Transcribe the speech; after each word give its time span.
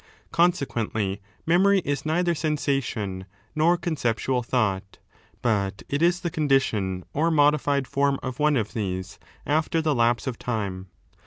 Consequently, 0.31 1.21
memory 1.45 1.77
is 1.85 2.07
neither 2.07 2.33
sensation 2.33 3.27
nor 3.53 3.77
conceptual 3.77 4.41
4 4.41 4.47
thought, 4.49 4.97
but 5.43 5.83
it 5.89 6.01
is 6.01 6.21
the 6.21 6.31
condition 6.31 7.03
or 7.13 7.29
modified 7.29 7.85
form 7.87 8.19
of 8.23 8.39
one 8.39 8.57
of 8.57 8.73
these, 8.73 9.19
after 9.45 9.79
the 9.79 9.93
lapse 9.93 10.25
of 10.25 10.39
time. 10.39 10.87